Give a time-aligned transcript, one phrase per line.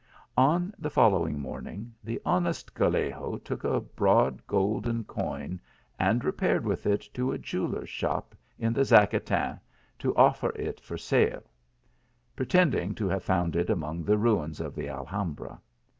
[0.39, 5.61] On the following morning the honest Gallego took a broad golden coin,
[5.99, 9.59] and repaired with it to a jewel ler s shop in the Zacatin
[9.99, 11.43] to offer it for sale;
[12.35, 15.59] pretend ing to have found it among the ruins of the Alharn bra.